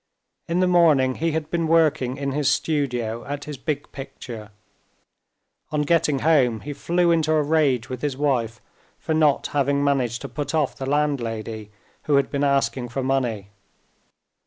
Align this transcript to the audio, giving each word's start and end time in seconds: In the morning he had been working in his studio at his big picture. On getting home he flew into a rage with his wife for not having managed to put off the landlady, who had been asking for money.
In 0.47 0.61
the 0.61 0.67
morning 0.67 1.13
he 1.13 1.33
had 1.33 1.51
been 1.51 1.67
working 1.67 2.17
in 2.17 2.31
his 2.31 2.49
studio 2.49 3.23
at 3.25 3.43
his 3.43 3.55
big 3.55 3.91
picture. 3.91 4.49
On 5.71 5.83
getting 5.83 6.17
home 6.25 6.61
he 6.61 6.73
flew 6.73 7.11
into 7.11 7.31
a 7.33 7.43
rage 7.43 7.87
with 7.87 8.01
his 8.01 8.17
wife 8.17 8.59
for 8.97 9.13
not 9.13 9.45
having 9.53 9.83
managed 9.83 10.23
to 10.23 10.27
put 10.27 10.55
off 10.55 10.75
the 10.75 10.89
landlady, 10.89 11.69
who 12.05 12.15
had 12.15 12.31
been 12.31 12.43
asking 12.43 12.89
for 12.89 13.03
money. 13.03 13.49